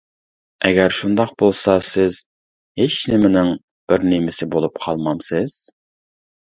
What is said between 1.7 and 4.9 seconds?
سىز «ھېچنېمىنىڭ» بىرنېمىسى بولۇپ